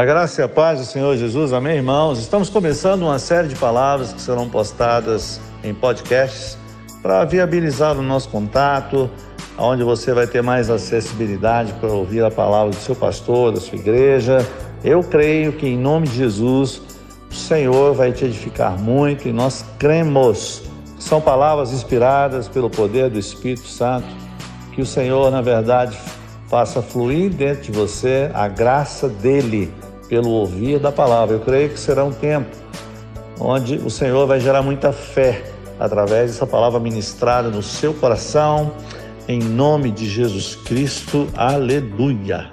[0.00, 2.18] A graça e a paz do Senhor Jesus, amém, irmãos?
[2.18, 6.56] Estamos começando uma série de palavras que serão postadas em podcasts
[7.02, 9.10] para viabilizar o nosso contato,
[9.58, 13.76] onde você vai ter mais acessibilidade para ouvir a palavra do seu pastor, da sua
[13.76, 14.38] igreja.
[14.82, 16.80] Eu creio que, em nome de Jesus,
[17.30, 20.62] o Senhor vai te edificar muito e nós cremos.
[20.98, 24.08] São palavras inspiradas pelo poder do Espírito Santo,
[24.72, 25.94] que o Senhor, na verdade,
[26.48, 29.70] faça fluir dentro de você a graça dele
[30.10, 31.36] pelo ouvir da palavra.
[31.36, 32.50] Eu creio que será um tempo
[33.38, 35.42] onde o Senhor vai gerar muita fé
[35.78, 38.72] através dessa palavra ministrada no seu coração,
[39.26, 41.26] em nome de Jesus Cristo.
[41.34, 42.52] Aleluia.